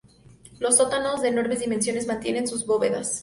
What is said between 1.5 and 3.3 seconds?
dimensiones, mantienen sus bóvedas.